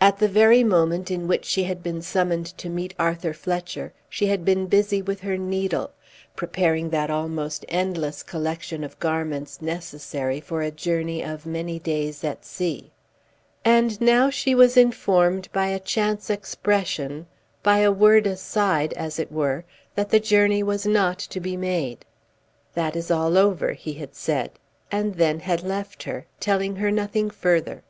[0.00, 4.28] At the very moment in which she had been summoned to meet Arthur Fletcher she
[4.28, 5.90] had been busy with her needle
[6.34, 12.46] preparing that almost endless collection of garments necessary for a journey of many days at
[12.46, 12.92] sea.
[13.62, 17.26] And now she was informed, by a chance expression,
[17.62, 22.06] by a word aside, as it were, that the journey was not to be made.
[22.72, 24.52] "That is all over," he had said,
[24.90, 27.82] and then had left her, telling her nothing further.